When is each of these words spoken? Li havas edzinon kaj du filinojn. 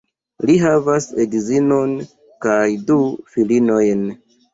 Li 0.49 0.53
havas 0.61 1.05
edzinon 1.23 1.93
kaj 2.45 2.63
du 2.87 2.97
filinojn. 3.35 4.03